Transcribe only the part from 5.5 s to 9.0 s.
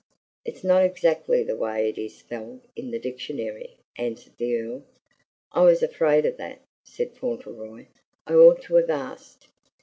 "I was afraid of that," said Fauntleroy. "I ought to have